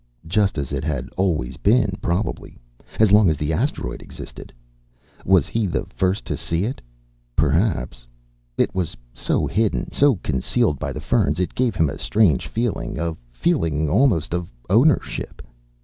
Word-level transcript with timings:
Just 0.25 0.57
as 0.57 0.71
it 0.71 0.83
had 0.83 1.09
always 1.15 1.57
been, 1.57 1.95
probably. 2.01 2.57
As 2.99 3.11
long 3.11 3.29
as 3.29 3.37
the 3.37 3.53
asteroid 3.53 4.01
existed. 4.01 4.51
Was 5.25 5.45
he 5.47 5.67
the 5.67 5.85
first 5.93 6.25
to 6.25 6.35
see 6.35 6.63
it? 6.63 6.81
Perhaps. 7.35 8.07
It 8.57 8.73
was 8.73 8.97
so 9.13 9.45
hidden, 9.45 9.91
so 9.91 10.15
concealed 10.23 10.79
by 10.79 10.91
the 10.91 11.01
ferns. 11.01 11.39
It 11.39 11.53
gave 11.53 11.75
him 11.75 11.87
a 11.87 11.99
strange 11.99 12.47
feeling, 12.47 12.97
a 12.97 13.15
feeling 13.31 13.91
almost 13.91 14.33
of 14.33 14.49
ownership. 14.71 15.39